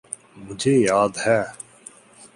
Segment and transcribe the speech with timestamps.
[0.45, 1.39] مجھے یاد ہے۔